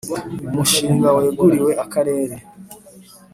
[0.49, 2.35] Umushinga weguriwe Akarere.